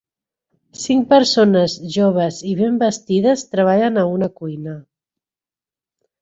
Cinc 0.83 1.03
persones 1.11 1.75
joves 1.95 2.39
i 2.53 2.55
ben 2.61 2.79
vestides 2.85 3.45
treballen 3.53 4.01
a 4.05 4.07
una 4.15 4.31
cuina. 4.41 4.75